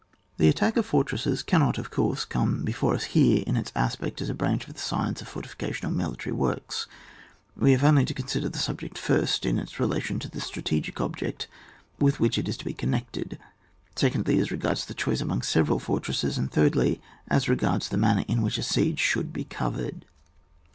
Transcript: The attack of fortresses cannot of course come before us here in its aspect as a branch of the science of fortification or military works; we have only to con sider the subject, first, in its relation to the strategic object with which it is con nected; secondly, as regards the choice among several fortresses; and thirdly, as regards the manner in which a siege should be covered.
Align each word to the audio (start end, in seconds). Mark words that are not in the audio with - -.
The 0.37 0.49
attack 0.49 0.77
of 0.77 0.85
fortresses 0.87 1.43
cannot 1.43 1.77
of 1.77 1.91
course 1.91 2.25
come 2.25 2.63
before 2.63 2.95
us 2.95 3.03
here 3.13 3.43
in 3.45 3.55
its 3.55 3.71
aspect 3.75 4.19
as 4.19 4.31
a 4.31 4.33
branch 4.33 4.67
of 4.67 4.73
the 4.73 4.79
science 4.79 5.21
of 5.21 5.27
fortification 5.27 5.87
or 5.87 5.91
military 5.91 6.33
works; 6.33 6.87
we 7.55 7.71
have 7.73 7.83
only 7.83 8.03
to 8.05 8.13
con 8.15 8.27
sider 8.27 8.49
the 8.49 8.57
subject, 8.57 8.97
first, 8.97 9.45
in 9.45 9.59
its 9.59 9.79
relation 9.79 10.17
to 10.17 10.27
the 10.27 10.41
strategic 10.41 10.99
object 10.99 11.47
with 11.99 12.19
which 12.19 12.39
it 12.39 12.49
is 12.49 12.57
con 12.57 12.73
nected; 12.73 13.37
secondly, 13.95 14.39
as 14.39 14.49
regards 14.49 14.85
the 14.87 14.95
choice 14.95 15.21
among 15.21 15.43
several 15.43 15.77
fortresses; 15.77 16.35
and 16.35 16.51
thirdly, 16.51 16.99
as 17.27 17.47
regards 17.47 17.89
the 17.89 17.95
manner 17.97 18.25
in 18.27 18.41
which 18.41 18.57
a 18.57 18.63
siege 18.63 18.97
should 18.97 19.31
be 19.31 19.43
covered. 19.43 20.07